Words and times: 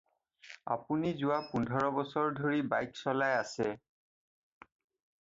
আপুনি 0.75 1.11
যোৱা 1.25 1.37
পোন্ধৰবছৰ 1.51 2.33
ধৰি 2.41 2.65
বাইক 2.75 2.99
চলাই 3.05 3.39
আছে। 3.45 3.71